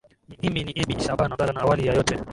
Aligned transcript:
imi 0.47 0.61
ni 0.65 0.71
ebi 0.81 0.93
shaban 1.05 1.31
abdala 1.33 1.51
na 1.53 1.61
awali 1.63 1.87
ya 1.87 1.93
yote 1.97 2.15